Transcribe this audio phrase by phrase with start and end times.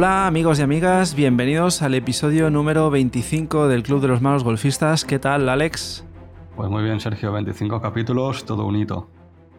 [0.00, 5.04] Hola amigos y amigas, bienvenidos al episodio número 25 del Club de los Malos Golfistas.
[5.04, 6.06] ¿Qué tal, Alex?
[6.54, 9.10] Pues muy bien, Sergio, 25 capítulos, todo un hito.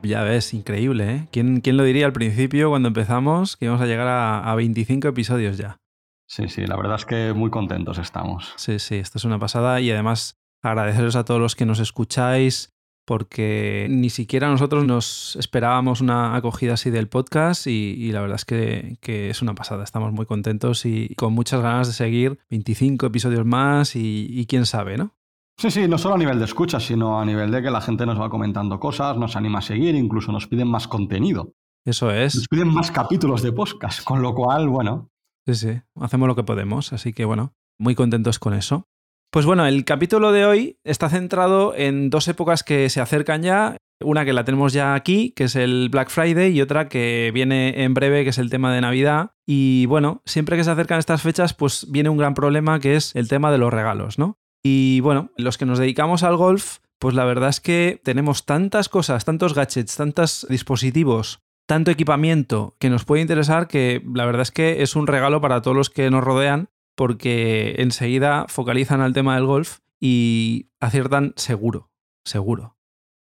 [0.02, 1.28] Ya ves, increíble, ¿eh?
[1.34, 5.10] ¿Quién, quién lo diría al principio cuando empezamos que íbamos a llegar a, a 25
[5.10, 5.82] episodios ya?
[6.26, 8.54] Sí, sí, la verdad es que muy contentos estamos.
[8.56, 12.72] Sí, sí, esto es una pasada y además agradeceros a todos los que nos escucháis
[13.10, 18.36] porque ni siquiera nosotros nos esperábamos una acogida así del podcast y, y la verdad
[18.36, 19.84] es que, que, es una pasada.
[19.84, 24.68] Estamos muy contentos y con muchas ganas de seguir 25 episodios más y, y quién
[24.68, 25.16] sabe, ¿no?
[25.58, 28.06] Sí, sí, no solo a nivel de escucha, sino a nivel de que la gente
[28.06, 31.56] nos va comentando cosas, nos anima a seguir, incluso nos piden más contenido.
[31.86, 32.36] Eso es.
[32.36, 35.10] Nos piden más capítulos de podcast, con lo cual, bueno.
[35.48, 38.88] Sí, sí, hacemos lo que podemos, así que bueno, muy contentos con eso.
[39.32, 43.78] Pues bueno, el capítulo de hoy está centrado en dos épocas que se acercan ya.
[44.02, 47.84] Una que la tenemos ya aquí, que es el Black Friday, y otra que viene
[47.84, 49.34] en breve, que es el tema de Navidad.
[49.46, 53.16] Y bueno, siempre que se acercan estas fechas, pues viene un gran problema que es
[53.16, 54.40] el tema de los regalos, ¿no?
[54.64, 58.90] Y bueno, los que nos dedicamos al golf, pues la verdad es que tenemos tantas
[58.90, 64.52] cosas, tantos gadgets, tantos dispositivos, tanto equipamiento que nos puede interesar que la verdad es
[64.52, 66.70] que es un regalo para todos los que nos rodean
[67.00, 71.92] porque enseguida focalizan al tema del golf y aciertan seguro,
[72.26, 72.76] seguro.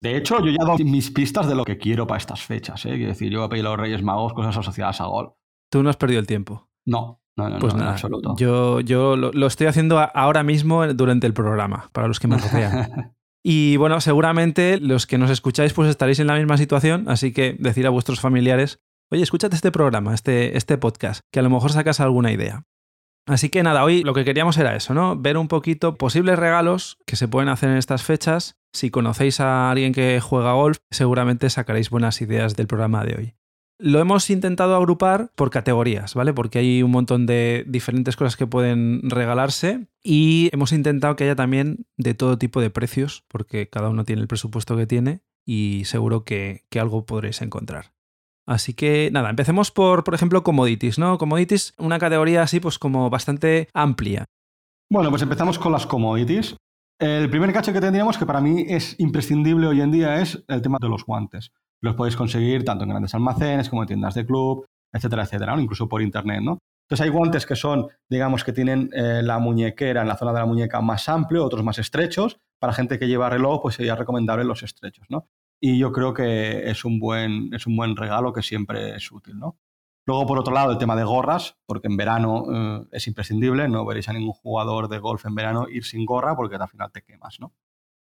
[0.01, 2.83] De hecho, yo ya he dado mis pistas de lo que quiero para estas fechas.
[2.87, 2.95] ¿eh?
[2.95, 5.33] Quiero decir, yo a pedir a los Reyes Magos cosas asociadas a golf.
[5.71, 6.67] Tú no has perdido el tiempo.
[6.83, 8.35] No, no, no, pues no nada, en absoluto.
[8.39, 12.39] Yo, yo lo, lo, estoy haciendo ahora mismo durante el programa, para los que me
[12.39, 13.13] rodean.
[13.43, 17.55] y bueno, seguramente los que nos escucháis pues estaréis en la misma situación, así que
[17.59, 18.79] decir a vuestros familiares,
[19.11, 22.65] oye, escúchate este programa, este, este podcast, que a lo mejor sacas alguna idea.
[23.29, 25.15] Así que nada, hoy lo que queríamos era eso, ¿no?
[25.15, 28.57] Ver un poquito posibles regalos que se pueden hacer en estas fechas.
[28.73, 33.35] Si conocéis a alguien que juega golf, seguramente sacaréis buenas ideas del programa de hoy.
[33.77, 36.33] Lo hemos intentado agrupar por categorías, ¿vale?
[36.33, 41.35] Porque hay un montón de diferentes cosas que pueden regalarse y hemos intentado que haya
[41.35, 45.83] también de todo tipo de precios, porque cada uno tiene el presupuesto que tiene y
[45.85, 47.93] seguro que, que algo podréis encontrar.
[48.49, 51.19] Así que nada, empecemos por, por ejemplo, commodities, ¿no?
[51.19, 54.25] Commodities, una categoría así pues como bastante amplia.
[54.91, 56.57] Bueno, pues empezamos con las commodities.
[56.99, 60.63] El primer cacho que tendríamos, que para mí es imprescindible hoy en día, es el
[60.63, 61.51] tema de los guantes.
[61.79, 65.61] Los podéis conseguir tanto en grandes almacenes como en tiendas de club, etcétera, etcétera, ¿no?
[65.61, 66.57] incluso por internet, ¿no?
[66.87, 70.39] Entonces hay guantes que son, digamos, que tienen eh, la muñequera en la zona de
[70.39, 72.39] la muñeca más amplio, otros más estrechos.
[72.59, 75.27] Para gente que lleva reloj, pues sería recomendable los estrechos, ¿no?
[75.61, 79.37] Y yo creo que es un buen, es un buen regalo que siempre es útil,
[79.37, 79.57] ¿no?
[80.09, 83.85] Luego, por otro lado, el tema de gorras, porque en verano eh, es imprescindible, no
[83.85, 87.03] veréis a ningún jugador de golf en verano ir sin gorra porque al final te
[87.03, 87.53] quemas, ¿no?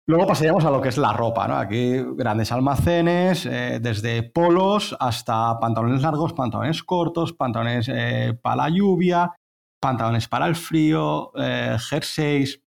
[0.07, 1.57] Luego pasaríamos a lo que es la ropa, ¿no?
[1.57, 8.69] Aquí grandes almacenes, eh, desde polos hasta pantalones largos, pantalones cortos, pantalones eh, para la
[8.69, 9.33] lluvia,
[9.81, 11.33] pantalones para el frío,
[11.91, 12.63] jerseys.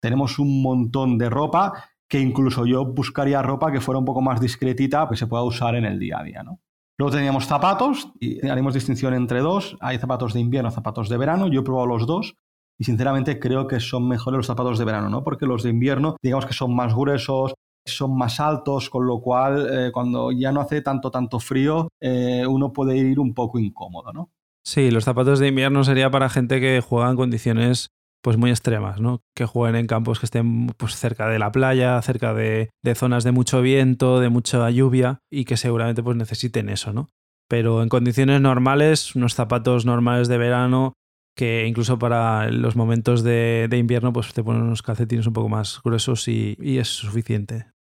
[0.00, 4.38] Tenemos un montón de ropa que incluso yo buscaría ropa que fuera un poco más
[4.38, 6.60] discretita, que se pueda usar en el día a día, ¿no?
[6.98, 9.78] Luego teníamos zapatos y haremos distinción entre dos.
[9.80, 11.48] Hay zapatos de invierno, zapatos de verano.
[11.48, 12.34] Yo he probado los dos
[12.78, 15.24] y sinceramente creo que son mejores los zapatos de verano, ¿no?
[15.24, 17.54] Porque los de invierno, digamos que son más gruesos,
[17.86, 22.44] son más altos, con lo cual eh, cuando ya no hace tanto, tanto frío, eh,
[22.46, 24.30] uno puede ir un poco incómodo, ¿no?
[24.66, 27.88] Sí, los zapatos de invierno sería para gente que juega en condiciones
[28.22, 29.20] pues muy extremas, ¿no?
[29.34, 33.24] Que jueguen en campos que estén pues, cerca de la playa, cerca de, de, zonas
[33.24, 37.10] de mucho viento, de mucha lluvia y que seguramente pues necesiten eso, ¿no?
[37.48, 40.94] Pero en condiciones normales, unos zapatos normales de verano
[41.36, 45.48] que incluso para los momentos de, de invierno pues te ponen unos calcetines un poco
[45.48, 47.72] más gruesos y, y es suficiente.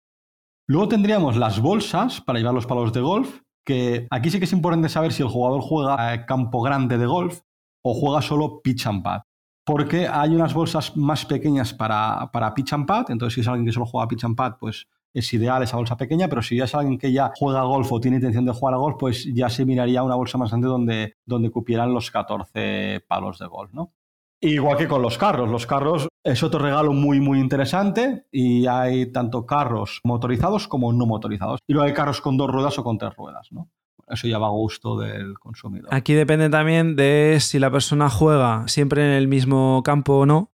[0.68, 4.54] Luego tendríamos las bolsas para llevar los palos de golf, que aquí sí que es
[4.54, 7.42] importante saber si el jugador juega a campo grande de golf
[7.84, 9.22] o juega solo pitch and pad
[9.66, 13.66] porque hay unas bolsas más pequeñas para, para pitch and pad, entonces si es alguien
[13.66, 16.64] que solo juega pitch and pad, pues es ideal esa bolsa pequeña, pero si ya
[16.64, 19.50] es alguien que ya juega golf o tiene intención de jugar a golf, pues ya
[19.50, 23.94] se miraría una bolsa más grande donde, donde cupieran los 14 palos de golf, ¿no?
[24.44, 25.50] Igual que con los carros.
[25.50, 31.06] Los carros es otro regalo muy, muy interesante y hay tanto carros motorizados como no
[31.06, 31.60] motorizados.
[31.68, 33.70] Y luego hay carros con dos ruedas o con tres ruedas, ¿no?
[34.12, 35.94] Eso ya va a gusto del consumidor.
[35.94, 40.52] Aquí depende también de si la persona juega siempre en el mismo campo o no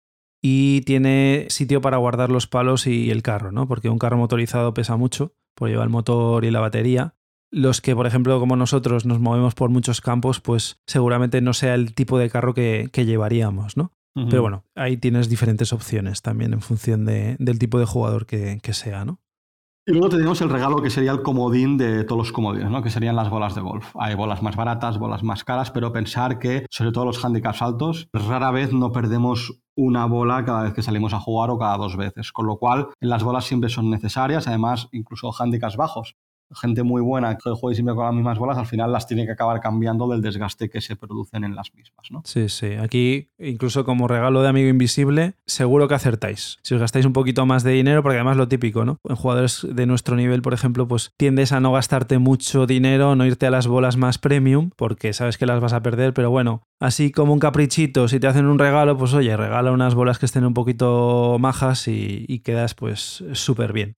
[0.43, 3.69] y tiene sitio para guardar los palos y el carro, ¿no?
[3.69, 7.15] Porque un carro motorizado pesa mucho, por llevar el motor y la batería.
[7.51, 11.75] Los que, por ejemplo, como nosotros nos movemos por muchos campos, pues seguramente no sea
[11.75, 13.93] el tipo de carro que, que llevaríamos, ¿no?
[14.15, 14.31] Uh -huh.
[14.31, 18.59] Pero bueno, ahí tienes diferentes opciones también en función de, del tipo de jugador que,
[18.63, 19.21] que sea, ¿no?
[19.85, 22.85] Y luego tenemos el regalo que sería el comodín de todos los comodines, ¿no?
[22.85, 23.91] que serían las bolas de golf.
[23.99, 28.09] Hay bolas más baratas, bolas más caras, pero pensar que, sobre todo los handicaps altos,
[28.13, 31.97] rara vez no perdemos una bola cada vez que salimos a jugar o cada dos
[31.97, 32.31] veces.
[32.31, 36.15] Con lo cual, las bolas siempre son necesarias, además, incluso handicaps bajos
[36.55, 39.33] gente muy buena que juegue siempre con las mismas bolas, al final las tiene que
[39.33, 42.23] acabar cambiando del desgaste que se producen en las mismas, ¿no?
[42.25, 42.75] Sí, sí.
[42.75, 46.59] Aquí, incluso como regalo de amigo invisible, seguro que acertáis.
[46.63, 48.99] Si os gastáis un poquito más de dinero, porque además lo típico, ¿no?
[49.09, 53.27] En jugadores de nuestro nivel, por ejemplo, pues tiendes a no gastarte mucho dinero, no
[53.27, 56.63] irte a las bolas más premium, porque sabes que las vas a perder, pero bueno,
[56.81, 60.27] así como un caprichito, si te hacen un regalo, pues oye, regala unas bolas que
[60.27, 63.97] estén un poquito majas y, y quedas pues súper bien.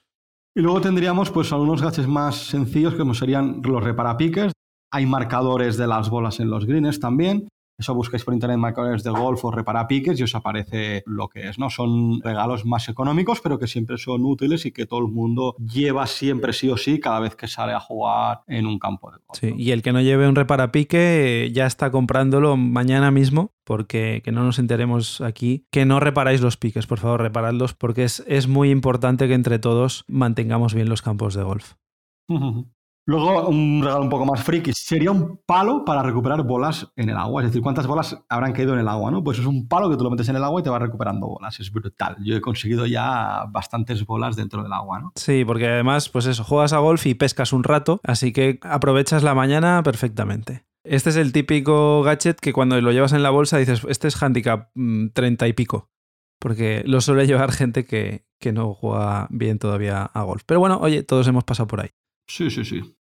[0.57, 4.53] Y luego tendríamos pues algunos gadgets más sencillos como serían los reparapiques.
[4.93, 7.49] Hay marcadores de las bolas en los greens también.
[7.77, 11.59] Eso buscáis por internet marcadores de golf o reparapiques y os aparece lo que es,
[11.59, 11.71] ¿no?
[11.71, 16.07] Son regalos más económicos, pero que siempre son útiles y que todo el mundo lleva
[16.07, 19.41] siempre sí o sí cada vez que sale a jugar en un campo de golf.
[19.41, 24.31] Sí, y el que no lleve un reparapique ya está comprándolo mañana mismo, porque que
[24.31, 28.47] no nos enteremos aquí, que no reparáis los piques, por favor, reparadlos, porque es, es
[28.47, 31.75] muy importante que entre todos mantengamos bien los campos de golf.
[33.07, 37.17] Luego, un regalo un poco más friki sería un palo para recuperar bolas en el
[37.19, 37.43] agua.
[37.43, 39.11] Es decir, ¿cuántas bolas habrán caído en el agua?
[39.11, 39.23] ¿no?
[39.23, 41.27] Pues es un palo que tú lo metes en el agua y te va recuperando
[41.27, 41.61] bolas.
[41.61, 42.17] Es brutal.
[42.25, 45.01] Yo he conseguido ya bastantes bolas dentro del agua.
[45.01, 45.13] ¿no?
[45.17, 49.23] Sí, porque además, pues eso, juegas a golf y pescas un rato, así que aprovechas
[49.23, 50.65] la mañana perfectamente.
[50.83, 54.23] Este es el típico gadget que cuando lo llevas en la bolsa dices, este es
[54.23, 55.91] handicap 30 mm, y pico.
[56.39, 60.43] Porque lo suele llevar gente que, que no juega bien todavía a golf.
[60.47, 61.91] Pero bueno, oye, todos hemos pasado por ahí.
[62.27, 62.97] Sí, sí, sí.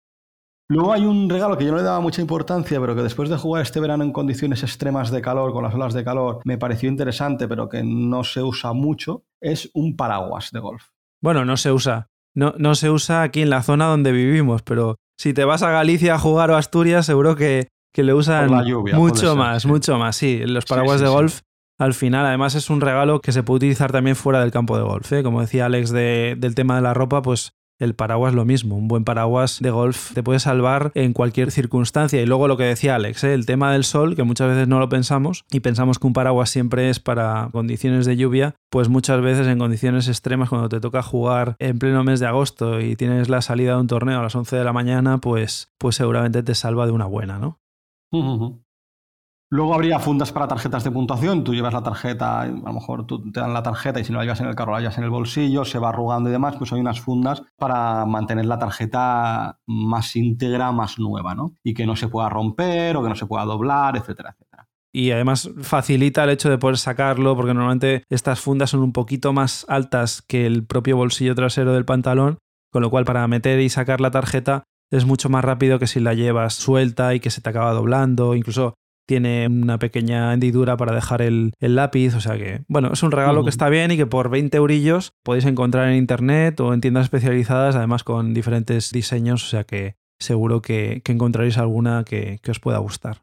[0.69, 3.36] Luego hay un regalo que yo no le daba mucha importancia, pero que después de
[3.36, 6.88] jugar este verano en condiciones extremas de calor, con las olas de calor, me pareció
[6.88, 10.84] interesante, pero que no se usa mucho, es un paraguas de golf.
[11.20, 12.08] Bueno, no se usa.
[12.34, 15.70] No, no se usa aquí en la zona donde vivimos, pero si te vas a
[15.70, 18.50] Galicia a jugar o a Asturias, seguro que, que le usan
[18.94, 20.16] mucho más, mucho más.
[20.16, 21.40] Sí, los paraguas de golf
[21.78, 22.25] al final.
[22.25, 25.12] Además, es un regalo que se puede utilizar también fuera del campo de golf.
[25.12, 25.22] ¿eh?
[25.22, 27.52] Como decía Alex del tema de la ropa, pues
[27.82, 28.76] el paraguas lo mismo.
[28.76, 32.23] Un buen paraguas de golf te puede salvar en cualquier circunstancia.
[32.23, 33.34] Y luego lo que decía Alex, ¿eh?
[33.34, 36.50] el tema del sol, que muchas veces no lo pensamos y pensamos que un paraguas
[36.50, 41.02] siempre es para condiciones de lluvia, pues muchas veces en condiciones extremas, cuando te toca
[41.02, 44.35] jugar en pleno mes de agosto y tienes la salida de un torneo a las
[44.35, 47.58] 11 de la mañana, pues, pues seguramente te salva de una buena, ¿no?
[49.52, 51.44] Luego habría fundas para tarjetas de puntuación.
[51.44, 54.16] Tú llevas la tarjeta, a lo mejor tú te dan la tarjeta y si no
[54.16, 56.56] la llevas en el carro, la llevas en el bolsillo, se va arrugando y demás.
[56.56, 61.52] Pues hay unas fundas para mantener la tarjeta más íntegra, más nueva, ¿no?
[61.62, 64.69] Y que no se pueda romper o que no se pueda doblar, etcétera, etcétera.
[64.90, 69.34] Y además facilita el hecho de poder sacarlo, porque normalmente estas fundas son un poquito
[69.34, 72.38] más altas que el propio bolsillo trasero del pantalón,
[72.70, 76.00] con lo cual para meter y sacar la tarjeta es mucho más rápido que si
[76.00, 78.34] la llevas suelta y que se te acaba doblando.
[78.34, 78.76] Incluso
[79.06, 83.44] tiene una pequeña hendidura para dejar el, lápiz, o sea que, bueno, es un regalo
[83.44, 87.04] que está bien y que por 20 eurillos podéis encontrar en internet o en tiendas
[87.04, 92.78] especializadas, además con diferentes diseños, o sea que seguro que, encontraréis alguna que os pueda
[92.78, 93.22] gustar.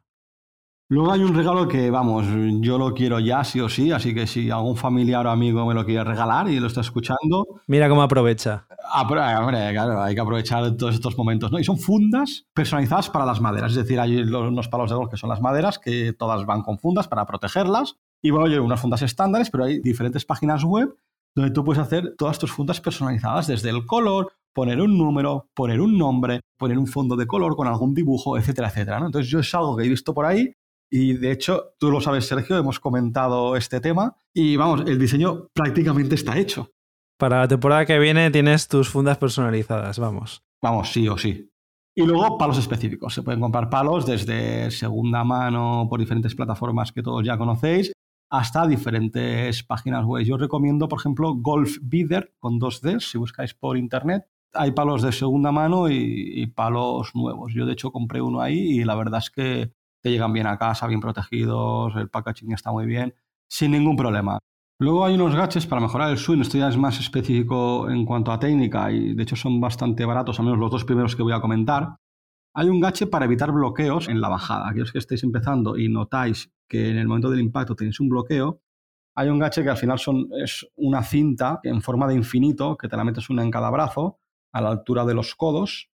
[0.92, 2.26] Luego hay un regalo que, vamos,
[2.62, 5.76] yo lo quiero ya, sí o sí, así que si algún familiar o amigo me
[5.76, 7.46] lo quiere regalar y lo está escuchando.
[7.68, 8.66] Mira cómo aprovecha.
[8.96, 9.22] Hombre,
[9.72, 11.60] claro, hay que aprovechar todos estos momentos, ¿no?
[11.60, 15.18] Y son fundas personalizadas para las maderas, es decir, hay unos palos de golf que
[15.18, 17.98] son las maderas, que todas van con fundas para protegerlas.
[18.24, 20.98] Y bueno, hay unas fundas estándares, pero hay diferentes páginas web
[21.36, 25.82] donde tú puedes hacer todas tus fundas personalizadas, desde el color, poner un número, poner
[25.82, 29.00] un nombre, poner un fondo de color con algún dibujo, etcétera, etcétera.
[29.00, 29.06] ¿no?
[29.06, 30.52] Entonces yo es algo que he visto por ahí
[30.90, 35.50] y de hecho, tú lo sabes, Sergio, hemos comentado este tema y vamos, el diseño
[35.54, 36.72] prácticamente está hecho.
[37.18, 40.44] Para la temporada que viene tienes tus fundas personalizadas, vamos.
[40.62, 41.52] Vamos, sí o sí.
[41.96, 43.14] Y luego palos específicos.
[43.14, 47.92] Se pueden comprar palos desde segunda mano por diferentes plataformas que todos ya conocéis
[48.32, 50.24] hasta diferentes páginas web.
[50.24, 54.26] Yo recomiendo, por ejemplo, Golf Beader con dos D, si buscáis por internet.
[54.54, 55.96] Hay palos de segunda mano y,
[56.42, 57.54] y, palos nuevos.
[57.54, 60.58] Yo, de hecho, compré uno ahí y la verdad es que te llegan bien a
[60.58, 63.14] casa, bien protegidos, el packaging está muy bien,
[63.50, 64.40] sin ningún problema.
[64.82, 68.32] Luego hay unos gadgets para mejorar el swing, esto ya es más específico en cuanto
[68.32, 71.34] a técnica y de hecho son bastante baratos, al menos los dos primeros que voy
[71.34, 71.98] a comentar.
[72.56, 74.70] Hay un gadget para evitar bloqueos en la bajada.
[74.70, 78.62] Aquellos que estéis empezando y notáis que en el momento del impacto tenéis un bloqueo,
[79.16, 80.00] hay un gadget que al final
[80.42, 84.20] es una cinta en forma de infinito que te la metes una en cada brazo
[84.54, 85.90] a la altura de los codos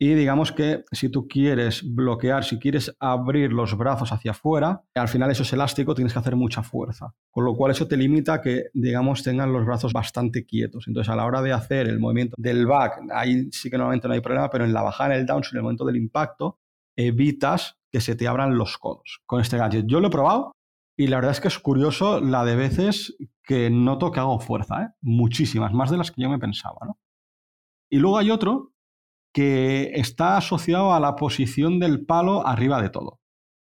[0.00, 5.08] Y digamos que si tú quieres bloquear, si quieres abrir los brazos hacia afuera, al
[5.08, 7.12] final eso es elástico, tienes que hacer mucha fuerza.
[7.32, 10.86] Con lo cual eso te limita a que, digamos, tengan los brazos bastante quietos.
[10.86, 14.14] Entonces a la hora de hacer el movimiento del back, ahí sí que normalmente no
[14.14, 16.60] hay problema, pero en la bajada, en el down, en el momento del impacto,
[16.96, 19.86] evitas que se te abran los codos con este gadget.
[19.86, 20.52] Yo lo he probado
[20.96, 24.82] y la verdad es que es curioso la de veces que noto que hago fuerza,
[24.82, 24.88] ¿eh?
[25.00, 26.78] muchísimas, más de las que yo me pensaba.
[26.86, 26.98] ¿no?
[27.90, 28.72] Y luego hay otro
[29.32, 33.20] que está asociado a la posición del palo arriba de todo.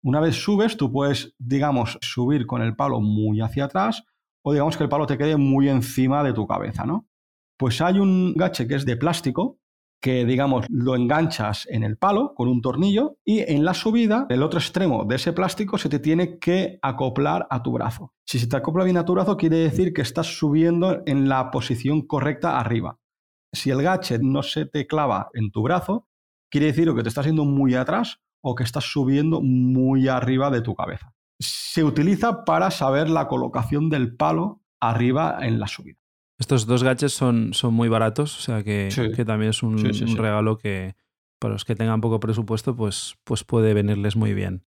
[0.04, 4.04] Una vez subes, tú puedes, digamos, subir con el palo muy hacia atrás
[4.44, 7.08] o digamos que el palo te quede muy encima de tu cabeza, ¿no?
[7.58, 9.60] Pues hay un gache que es de plástico
[10.02, 14.42] que, digamos, lo enganchas en el palo con un tornillo y en la subida, el
[14.42, 18.14] otro extremo de ese plástico se te tiene que acoplar a tu brazo.
[18.26, 21.52] Si se te acopla bien a tu brazo, quiere decir que estás subiendo en la
[21.52, 22.98] posición correcta arriba.
[23.54, 26.08] Si el gadget no se te clava en tu brazo,
[26.50, 30.50] quiere decir o que te estás yendo muy atrás o que estás subiendo muy arriba
[30.50, 31.14] de tu cabeza.
[31.40, 35.98] Se utiliza para saber la colocación del palo arriba en la subida.
[36.40, 39.78] Estos dos gadgets son, son muy baratos, o sea que, que también es un,
[40.18, 40.96] regalo que
[41.40, 44.66] para los que tengan poco presupuesto, pues, pues puede venirles muy bien.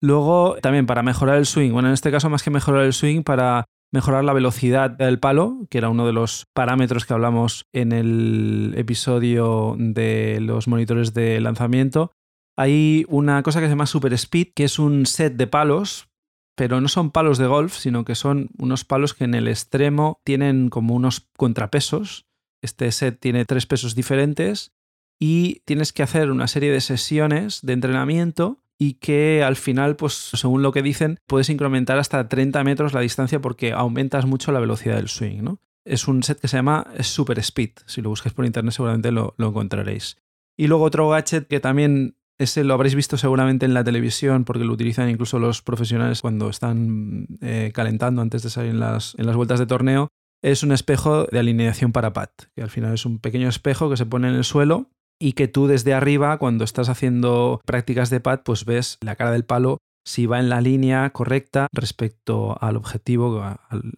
[0.00, 3.22] Luego, también para mejorar el swing, bueno, en este caso más que mejorar el swing,
[3.22, 7.92] para mejorar la velocidad del palo, que era uno de los parámetros que hablamos en
[7.92, 12.12] el episodio de los monitores de lanzamiento.
[12.56, 16.08] Hay una cosa que se llama Super Speed, que es un set de palos,
[16.56, 20.20] pero no son palos de golf, sino que son unos palos que en el extremo
[20.24, 22.26] tienen como unos contrapesos.
[22.60, 24.72] Este set tiene tres pesos diferentes
[25.20, 30.12] y tienes que hacer una serie de sesiones de entrenamiento y que al final, pues
[30.14, 34.60] según lo que dicen, puedes incrementar hasta 30 metros la distancia porque aumentas mucho la
[34.60, 35.60] velocidad del swing, ¿no?
[35.84, 37.70] Es un set que se llama Super Speed.
[37.86, 40.16] Si lo buscáis por internet seguramente lo, encontraréis.
[40.56, 44.64] Y luego otro gadget que también ese lo habréis visto seguramente en la televisión porque
[44.64, 49.26] lo utilizan incluso los profesionales cuando están eh, calentando antes de salir en las, en
[49.26, 50.08] las vueltas de torneo.
[50.40, 53.96] Es un espejo de alineación para pad, que al final es un pequeño espejo que
[53.96, 58.20] se pone en el suelo y que tú desde arriba, cuando estás haciendo prácticas de
[58.20, 62.76] pad, pues ves la cara del palo si va en la línea correcta respecto al
[62.76, 63.44] objetivo,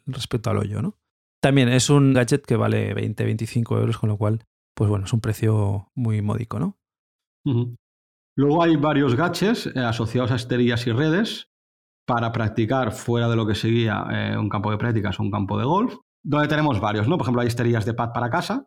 [0.06, 0.96] respecto al hoyo, ¿no?
[1.40, 5.20] También es un gadget que vale 20-25 euros, con lo cual, pues bueno, es un
[5.20, 6.78] precio muy módico, ¿no?
[8.36, 11.50] Luego hay varios gadgets eh, asociados a esterillas y redes
[12.06, 15.58] para practicar fuera de lo que seguía eh, un campo de prácticas o un campo
[15.58, 17.16] de golf, donde tenemos varios, ¿no?
[17.16, 18.66] Por ejemplo, hay esterillas de pad para casa,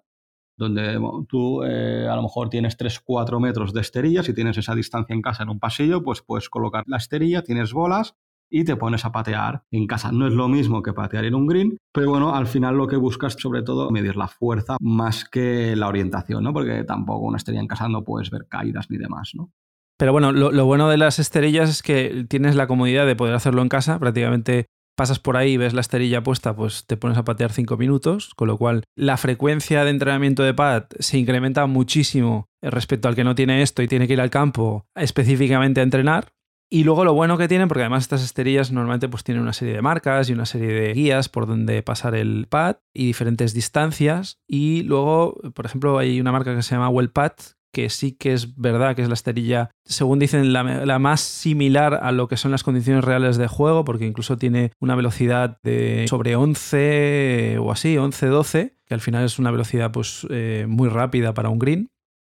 [0.56, 5.14] donde tú eh, a lo mejor tienes 3-4 metros de esterilla, si tienes esa distancia
[5.14, 8.16] en casa en un pasillo, pues puedes colocar la esterilla, tienes bolas
[8.50, 10.12] y te pones a patear en casa.
[10.12, 12.98] No es lo mismo que patear en un green, pero bueno, al final lo que
[12.98, 16.54] buscas sobre todo medir la fuerza más que la orientación, ¿no?
[16.54, 19.52] Porque tampoco una esterilla en casa no puedes ver caídas ni demás, ¿no?
[19.98, 23.34] Pero bueno, lo, lo, bueno de las esterillas es que tienes la comodidad de poder
[23.36, 24.00] hacerlo en casa.
[24.00, 27.78] Prácticamente pasas por ahí y ves la esterilla puesta, pues te pones a patear 5
[27.78, 33.16] minutos, con lo cual la frecuencia de entrenamiento de pad se incrementa muchísimo respecto al
[33.16, 36.34] que no tiene esto y tiene que ir al campo específicamente a entrenar.
[36.74, 39.76] Y luego lo bueno que tienen, porque además estas esterillas normalmente pues tienen una serie
[39.76, 44.40] de marcas y una serie de guías por donde pasar el pad y diferentes distancias.
[44.48, 47.34] Y luego, por ejemplo, hay una marca que se llama Wellpad,
[47.74, 52.12] que sí que es verdad que es la esterilla, según dicen, la, más similar a
[52.12, 56.36] lo que son las condiciones reales de juego, porque incluso tiene una velocidad de sobre
[56.36, 61.50] 11 o así, 11-12, que al final es una velocidad pues, eh, muy rápida para
[61.50, 61.90] un green,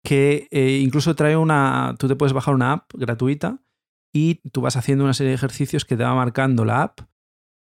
[0.04, 3.60] que eh, incluso trae una, tú te puedes bajar una app gratuita
[4.12, 7.00] y tú vas haciendo una serie de ejercicios que te va marcando la app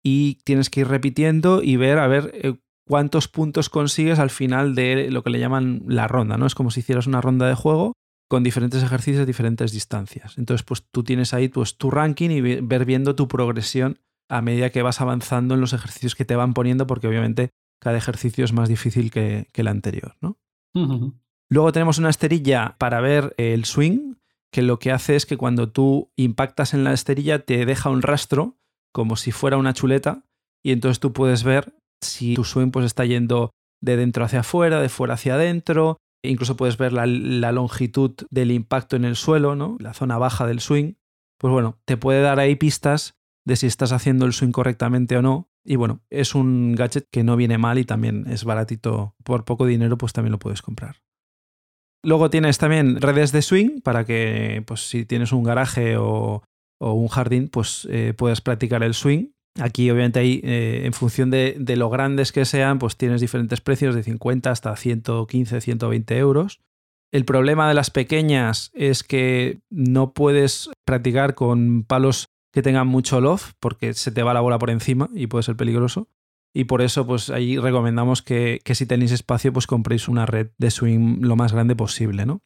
[0.04, 2.54] y tienes que ir repitiendo y ver a ver eh,
[2.86, 6.46] cuántos puntos consigues al final de lo que le llaman la ronda, ¿no?
[6.46, 7.94] Es como si hicieras una ronda de juego
[8.30, 10.38] con diferentes ejercicios a diferentes distancias.
[10.38, 14.00] Entonces, pues tú tienes ahí pues, tu ranking y ver viendo tu progresión
[14.30, 17.98] a medida que vas avanzando en los ejercicios que te van poniendo, porque obviamente cada
[17.98, 20.40] ejercicio es más difícil que, el anterior, ¿no?
[21.50, 24.16] Luego tenemos una esterilla para ver el swing,
[24.52, 28.02] que lo que hace es que cuando tú impactas en la esterilla te deja un
[28.02, 28.58] rastro
[28.92, 30.24] como si fuera una chuleta
[30.64, 34.82] y entonces tú puedes ver si tu swing pues está yendo de dentro hacia afuera,
[34.82, 37.06] de fuera hacia adentro, e incluso puedes ver la,
[37.52, 39.78] longitud del impacto en el suelo, ¿no?
[39.80, 40.94] la zona baja del swing,
[41.38, 45.22] pues bueno, te puede dar ahí pistas de si estás haciendo el swing correctamente o
[45.22, 45.50] no.
[45.66, 49.16] Y bueno, es un gadget que no viene mal y también es baratito.
[49.24, 51.02] Por poco dinero, pues también lo puedes comprar.
[52.02, 56.44] Luego tienes también redes de swing para que, pues si tienes un garaje o,
[56.80, 59.33] un jardín, pues eh, puedas practicar el swing.
[59.60, 63.94] Aquí, obviamente, hay, eh, en función de, lo grandes que sean, pues tienes diferentes precios
[63.94, 66.60] de 50 hasta 115, 120 euros.
[67.12, 73.22] El problema de las pequeñas es que no puedes practicar con palos que tengan mucho
[73.22, 76.08] loft porque se te va la bola por encima y puede ser peligroso.
[76.56, 80.50] Y por eso, pues ahí recomendamos que, que si tenéis espacio, pues compréis una red
[80.58, 82.42] de swing lo más grande posible, ¿no?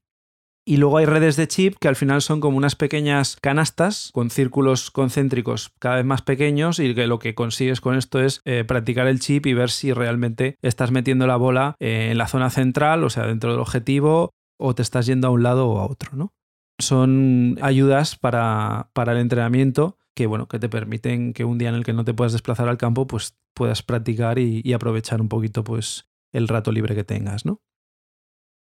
[0.69, 4.29] Y luego hay redes de chip que al final son como unas pequeñas canastas con
[4.29, 8.65] círculos concéntricos cada vez más pequeños y que lo que consigues con esto es eh,
[8.65, 12.49] practicar el chip y ver si realmente estás metiendo la bola eh, en la zona
[12.49, 15.85] central, o sea, dentro del objetivo, o te estás yendo a un lado o a
[15.85, 16.33] otro, ¿no?
[16.79, 21.75] Son ayudas para, para el entrenamiento que, bueno, que te permiten que un día en
[21.75, 25.29] el que no te puedas desplazar al campo, pues puedas practicar y, y aprovechar un
[25.29, 27.61] poquito pues el rato libre que tengas, ¿no?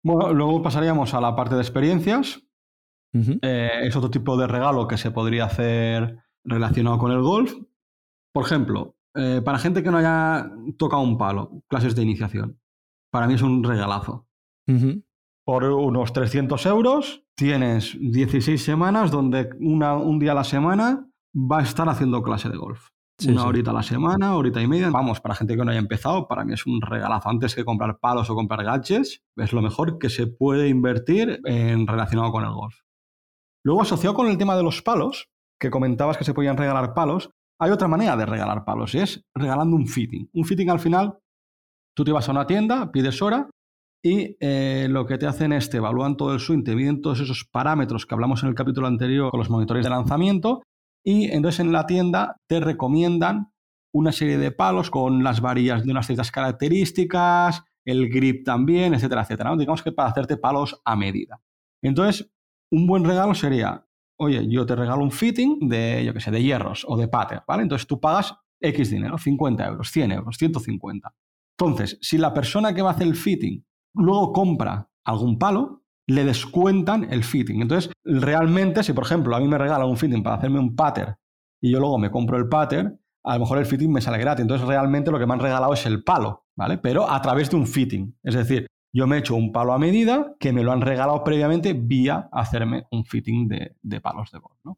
[0.04, 2.44] Bueno, luego pasaríamos a la parte de experiencias.
[3.14, 7.54] Eh, es otro tipo de regalo que se podría hacer relacionado con el golf.
[8.34, 12.60] Por ejemplo, eh, para gente que no haya tocado un palo, clases de iniciación,
[13.12, 14.28] para mí es un regalazo.
[15.46, 21.64] Por unos 300 euros tienes 16 semanas donde un día a la semana va a
[21.64, 22.92] estar haciendo clase de golf
[23.26, 24.90] una horita a la semana, horita y media.
[24.90, 27.30] Vamos, para gente que no haya empezado, para mí es un regalazo.
[27.30, 31.88] Antes que comprar palos o comprar gadgets, es lo mejor que se puede invertir en
[31.88, 32.76] relacionado con el golf.
[33.64, 37.30] Luego, asociado con el tema de los palos, que comentabas que se podían regalar palos,
[37.60, 40.30] hay otra manera de regalar palos y es regalando un fitting.
[40.34, 41.20] Un fitting al final,
[41.96, 43.50] tú te vas a una tienda, pides hora
[44.04, 47.20] y eh, lo que te hacen es te evalúan todo el swing, te miden todos
[47.20, 50.64] esos parámetros que hablamos en el capítulo anterior con los monitores de lanzamiento
[51.04, 53.52] y entonces en la tienda te recomiendan
[53.94, 59.24] una serie de palos con las varillas de unas ciertas características, el grip también, etcétera,
[59.24, 59.56] etcétera.
[59.58, 61.42] Digamos que para hacerte palos a medida.
[61.84, 62.32] Entonces,
[62.72, 63.86] un buen regalo sería,
[64.18, 67.42] oye, yo te regalo un fitting de, yo qué sé, de hierros o de pater,
[67.48, 67.64] ¿vale?
[67.64, 71.14] Entonces tú pagas X dinero, 50 euros, 100 euros, 150.
[71.58, 73.66] Entonces, si la persona que va a hacer el fitting
[73.96, 77.62] luego compra algún palo, le descuentan el fitting.
[77.62, 81.16] Entonces, realmente, si por ejemplo a mí me regalan un fitting para hacerme un pattern
[81.62, 84.42] y yo luego me compro el pattern, a lo mejor el fitting me sale gratis.
[84.42, 86.78] Entonces, realmente lo que me han regalado es el palo, ¿vale?
[86.78, 88.18] Pero a través de un fitting.
[88.24, 91.24] Es decir, yo me he hecho un palo a medida que me lo han regalado
[91.24, 94.78] previamente vía hacerme un fitting de, palos de golf.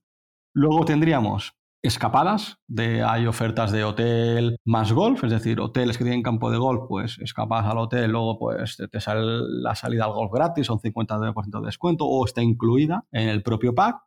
[0.54, 6.24] Luego tendríamos escapadas, de, hay ofertas de hotel más golf, es decir, hoteles que tienen
[6.24, 9.22] campo de golf, pues escapas al hotel, luego pues te, sale
[9.62, 13.76] la salida al golf gratis, un 50% de descuento o está incluida en el propio
[13.76, 13.98] pack.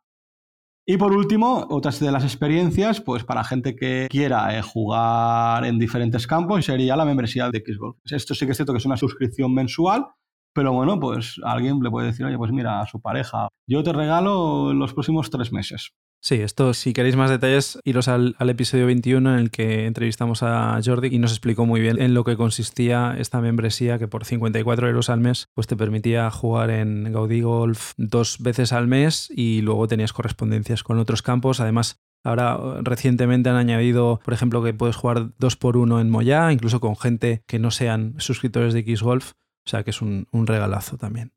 [0.89, 5.77] Y por último, otras de las experiencias, pues para gente que quiera eh, jugar en
[5.77, 7.97] diferentes campos, sería la membresía de Xgolf.
[8.05, 10.07] Esto sí que es cierto que es una suscripción mensual,
[10.53, 13.93] pero bueno, pues alguien le puede decir, oye, pues mira, a su pareja, yo te
[13.93, 15.91] regalo los próximos tres meses.
[16.19, 20.79] Sí, esto, si queréis más detalles, iros al, episodio 21 en el que entrevistamos a
[20.83, 24.87] Jordi y nos explicó muy bien en lo que consistía esta membresía que por 54
[24.87, 29.61] euros al mes pues te permitía jugar en Gaudí Golf dos veces al mes y
[29.61, 31.59] luego tenías correspondencias con otros campos.
[31.59, 36.51] Además, Ahora recientemente han añadido, por ejemplo, que puedes jugar dos por uno en Moya,
[36.51, 39.31] incluso con gente que no sean suscriptores de X Golf.
[39.65, 41.31] O sea que es un regalazo también.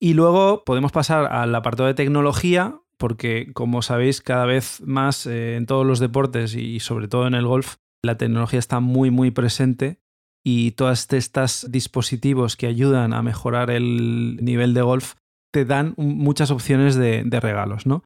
[0.00, 5.56] Y luego podemos pasar al apartado de tecnología, porque como sabéis cada vez más eh,
[5.56, 9.30] en todos los deportes y sobre todo en el golf, la tecnología está muy muy
[9.30, 10.00] presente
[10.44, 15.14] y todos estos dispositivos que ayudan a mejorar el nivel de golf
[15.52, 18.04] te dan muchas opciones de, regalos, ¿no?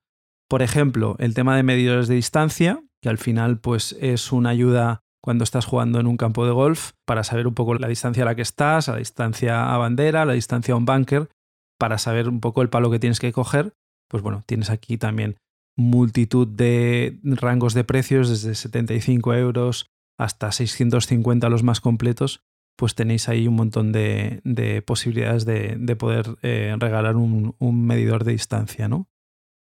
[0.49, 5.03] Por ejemplo, el tema de medidores de distancia, que al final pues es una ayuda
[5.23, 8.27] cuando estás jugando en un campo de golf para saber un poco la distancia a
[8.27, 11.31] la que estás, la distancia a bandera, la distancia a un bunker,
[11.79, 13.73] para saber un poco el palo que tienes que coger
[14.13, 15.39] pues bueno, tienes aquí también
[15.75, 22.45] multitud de rangos de precios, desde 75 euros hasta 650 los más completos,
[22.77, 24.43] pues tenéis ahí un montón de,
[24.87, 29.09] posibilidades de, poder eh, regalar un, un, medidor de distancia, ¿no?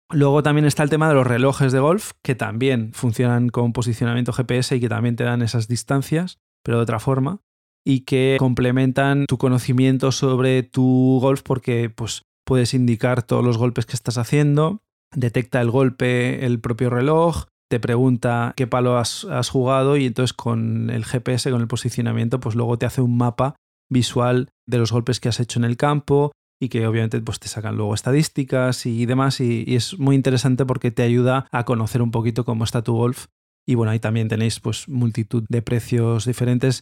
[0.09, 4.31] Luego también está el tema de los relojes de golf, que también funcionan con posicionamiento
[4.31, 7.41] GPS y que también te dan esas distancias, pero de otra forma,
[7.85, 13.85] y que complementan tu conocimiento sobre tu golf porque pues, puedes indicar todos los golpes
[13.85, 14.81] que estás haciendo,
[15.15, 20.89] detecta el golpe el propio reloj, te pregunta qué palo has, jugado y entonces con
[20.89, 23.55] el GPS, con el posicionamiento, pues luego te hace un mapa
[23.87, 27.47] visual de los golpes que has hecho en el campo y que obviamente pues te
[27.47, 32.09] sacan luego estadísticas y demás y, es muy interesante porque te ayuda a conocer un
[32.09, 33.27] poquito cómo está tu golf
[33.67, 36.81] y bueno ahí también tenéis pues multitud de precios diferentes.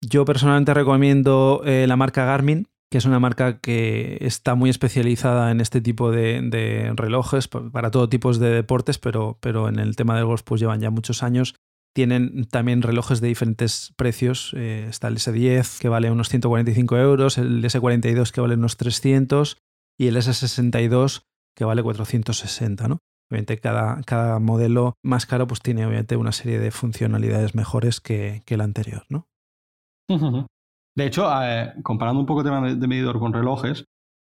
[0.00, 5.50] Yo personalmente recomiendo eh, la marca Garmin que es una marca que está muy especializada
[5.50, 10.14] en este tipo de, relojes para todo tipo de deportes, pero, pero en el tema
[10.14, 11.56] del golf pues llevan ya muchos años.
[11.92, 14.54] Tienen también relojes de diferentes precios.
[14.56, 19.58] Eh, está el S10 que vale unos 145 euros, el S42 que vale unos 300
[19.98, 21.22] y el S62
[21.56, 22.98] que vale 460, ¿no?
[23.28, 28.44] Obviamente cada, cada modelo más caro pues tiene obviamente una serie de funcionalidades mejores que,
[28.46, 29.26] que el anterior, ¿no?
[30.96, 33.86] De hecho, eh, comparando un poco el tema de medidor con relojes,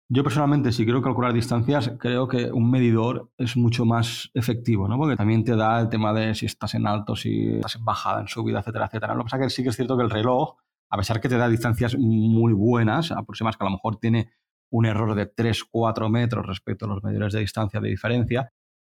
[0.08, 4.98] yo personalmente, si quiero calcular distancias, creo que un medidor es mucho más efectivo, ¿no?
[4.98, 8.20] Porque también te da el tema de si estás en alto, si estás en bajada,
[8.20, 9.14] en subida, etcétera, etcétera.
[9.14, 10.54] Lo que pasa es que sí que es cierto que el reloj,
[10.90, 14.30] a pesar que te da distancias muy buenas, aproximadas que a lo mejor tiene
[14.70, 18.52] un error de 3, 4 metros respecto a los medidores de distancia de diferencia,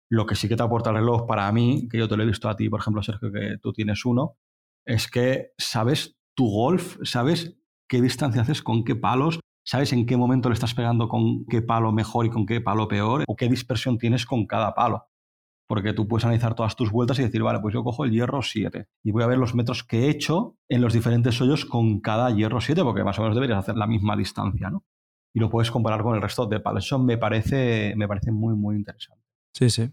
[0.09, 2.25] lo que sí que te aporta el reloj para mí, que yo te lo he
[2.25, 4.37] visto a ti, por ejemplo, Sergio, que tú tienes uno,
[4.85, 7.60] es que sabes tu golf, sabes
[7.91, 11.61] qué distancia haces, con qué palos, sabes en qué momento le estás pegando con qué
[11.61, 15.09] palo mejor y con qué palo peor, o qué dispersión tienes con cada palo.
[15.67, 18.41] Porque tú puedes analizar todas tus vueltas y decir, vale, pues yo cojo el hierro
[18.41, 21.99] 7 y voy a ver los metros que he hecho en los diferentes hoyos con
[21.99, 24.85] cada hierro 7, porque más o menos deberías hacer la misma distancia, ¿no?
[25.33, 26.85] Y lo puedes comparar con el resto de palos.
[26.85, 29.25] Eso me parece, me parece muy, muy interesante.
[29.53, 29.91] Sí, sí.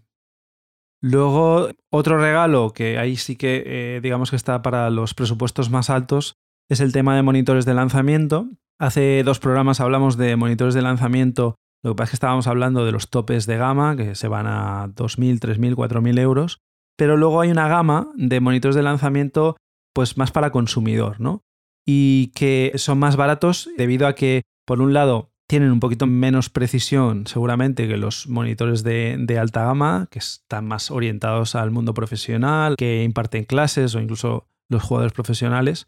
[1.01, 5.89] Luego, otro regalo que ahí sí que eh, digamos que está para los presupuestos más
[5.89, 6.38] altos
[6.69, 8.47] es el tema de monitores de lanzamiento.
[8.79, 11.55] Hace dos programas hablamos de monitores de lanzamiento.
[11.83, 14.47] Lo que pasa es que estábamos hablando de los topes de gama, que se van
[14.47, 16.59] a 2.000, 3.000, 4.000 euros.
[16.95, 19.57] Pero luego hay una gama de monitores de lanzamiento
[19.93, 21.41] pues más para consumidor, ¿no?
[21.85, 26.49] Y que son más baratos debido a que, por un lado, tienen un poquito menos
[26.49, 31.95] precisión seguramente que los monitores de, de, alta gama, que están más orientados al mundo
[31.95, 35.87] profesional, que imparten clases o incluso los jugadores profesionales.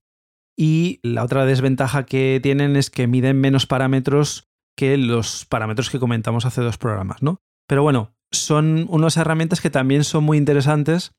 [0.58, 6.00] Y la otra desventaja que tienen es que miden menos parámetros que los parámetros que
[6.00, 7.42] comentamos hace dos programas, ¿no?
[7.68, 11.14] Pero bueno, son unas herramientas que también son muy interesantes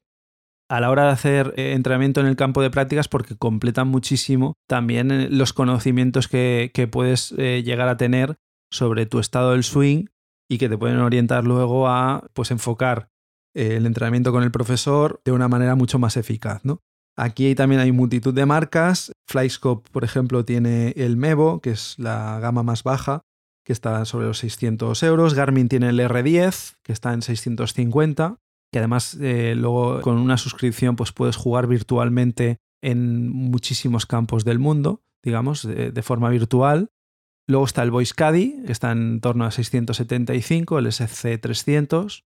[0.69, 4.55] a la hora de hacer eh, entrenamiento en el campo de prácticas porque completan muchísimo
[4.67, 8.37] también eh, los conocimientos que, puedes eh, llegar a tener
[8.71, 10.07] sobre tu estado del swing
[10.51, 13.09] y que te pueden orientar luego a pues enfocar
[13.55, 16.81] el entrenamiento con el profesor de una manera mucho más eficaz, ¿no?
[17.17, 19.13] Aquí también hay multitud de marcas.
[19.27, 23.23] Flyscope, por ejemplo, tiene el Mevo, que es la gama más baja,
[23.65, 25.35] que está sobre los 600 euros.
[25.35, 28.39] Garmin tiene el R10, que está en 650,
[28.73, 34.59] que además eh, luego con una suscripción pues puedes jugar virtualmente en muchísimos campos del
[34.59, 36.91] mundo, digamos, de, forma virtual.
[37.47, 42.25] Luego está el Voice Caddy, que está en torno a 675, el SC300.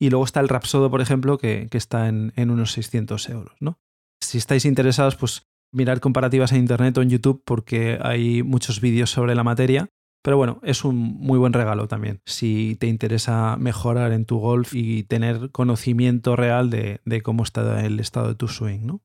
[0.00, 3.56] Y luego está el Rapsodo, por ejemplo, que, está en, en, unos 600 euros.
[3.60, 3.80] ¿no?
[4.28, 9.08] Si estáis interesados, pues mirar comparativas en internet o en YouTube porque hay muchos vídeos
[9.08, 9.88] sobre la materia.
[10.22, 14.74] Pero bueno, es un muy buen regalo también si te interesa mejorar en tu golf
[14.74, 19.00] y tener conocimiento real de, cómo está el estado de tu swing, ¿no?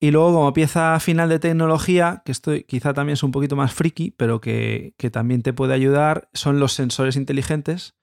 [0.00, 3.74] Y luego, como pieza final de tecnología, que esto quizá también es un poquito más
[3.74, 7.96] friki, pero que, que también te puede ayudar, son los sensores inteligentes,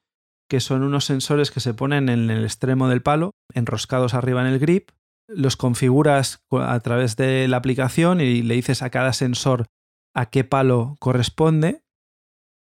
[0.49, 4.47] que son unos sensores que se ponen en el extremo del palo, enroscados arriba en
[4.47, 4.89] el grip,
[5.27, 9.65] los configuras a través de la aplicación y le dices a cada sensor
[10.13, 11.81] a qué palo corresponde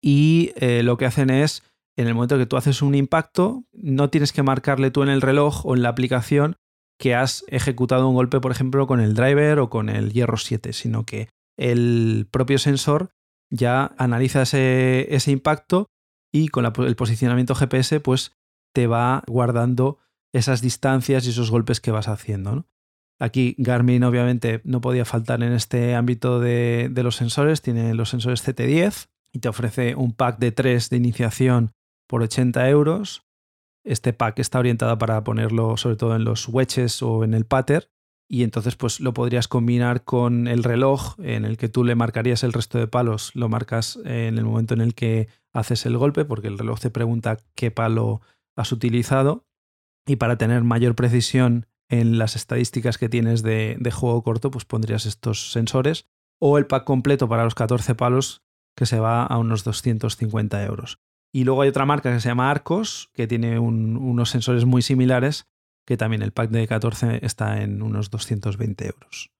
[0.03, 1.63] y eh, lo que hacen es,
[1.97, 5.23] en el momento que tú haces un impacto, no tienes que marcarle tú en el
[5.23, 6.57] reloj o en la aplicación
[6.99, 10.73] que has ejecutado un golpe, por ejemplo, con el driver o con el hierro 7,
[10.73, 13.11] sino que el propio sensor
[13.51, 15.89] ya analiza ese, ese impacto
[16.33, 18.33] y con el posicionamiento GPS pues
[18.75, 19.99] te va guardando
[20.37, 22.67] esas distancias y esos golpes que vas haciendo.
[23.19, 28.47] Aquí Garmin obviamente no podía faltar en este ámbito de, los sensores, tiene los sensores
[28.47, 31.73] CT10 y te ofrece un pack de 3 de iniciación
[32.07, 33.25] por 80 euros.
[33.85, 37.91] Este pack está orientado para ponerlo sobre todo en los wedges o en el pater
[38.29, 42.43] y entonces pues lo podrías combinar con el reloj en el que tú le marcarías
[42.43, 46.25] el resto de palos, lo marcas en el momento en el que haces el golpe
[46.25, 48.21] porque el reloj te pregunta qué palo
[48.57, 49.46] has utilizado
[50.07, 55.07] y para tener mayor precisión en las estadísticas que tienes de, juego corto, pues pondrías
[55.07, 56.09] estos sensores.
[56.39, 58.43] O el pack completo para los 14 palos,
[58.77, 60.99] que se va a unos 250 euros.
[61.33, 65.49] Y luego hay otra marca que se llama Arcos, que tiene unos sensores muy similares,
[65.87, 69.31] que también el pack de 14 está en unos 220 euros.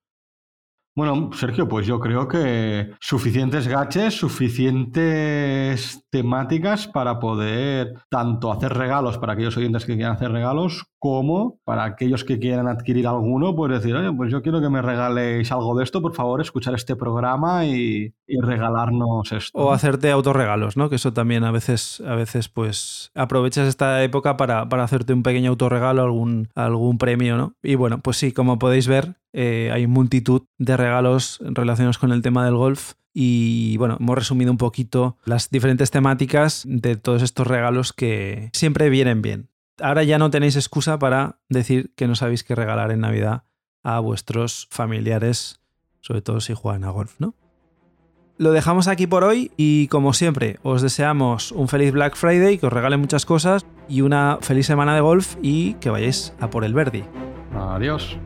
[0.97, 9.19] Bueno, Sergio, pues yo creo que suficientes gaches, suficientes temáticas para poder tanto hacer regalos
[9.19, 13.73] para aquellos oyentes que quieran hacer regalos, como para aquellos que quieran adquirir alguno, pues
[13.73, 16.97] decir, oye, pues yo quiero que me regaléis algo de esto, por favor, escuchar este
[16.97, 19.59] programa y, regalarnos esto.
[19.59, 20.89] O hacerte autorregalos, ¿no?
[20.89, 25.23] Que eso también a veces, a veces pues aprovechas esta época para, para hacerte un
[25.23, 27.55] pequeño autorregalo, algún, algún premio, ¿no?
[27.63, 32.23] Y bueno, pues sí, como podéis ver, eh, hay multitud de regalos relacionados con el
[32.23, 37.47] tema del golf Y bueno, hemos resumido un poquito las diferentes temáticas de todos estos
[37.47, 39.51] regalos que siempre vienen bien.
[39.79, 43.45] Ahora ya no tenéis excusa para decir que no sabéis qué regalar en Navidad
[43.83, 45.61] a vuestros familiares,
[46.01, 47.35] sobre todo si juegan a golf, ¿no?
[48.39, 52.67] Lo dejamos aquí por hoy y como siempre os deseamos un feliz Black Friday, que
[52.67, 56.65] os regale muchas cosas y una feliz semana de golf y que vayáis a por
[56.65, 57.05] el Verdi.
[57.55, 58.19] Adiós.